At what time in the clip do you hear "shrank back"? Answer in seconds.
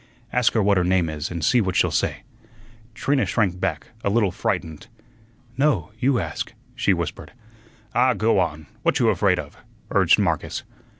3.27-3.89